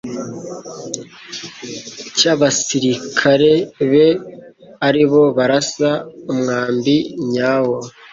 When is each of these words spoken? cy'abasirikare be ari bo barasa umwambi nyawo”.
cy'abasirikare 2.17 3.53
be 3.91 4.07
ari 4.87 5.03
bo 5.11 5.21
barasa 5.37 5.89
umwambi 6.31 6.95
nyawo”. 7.31 7.77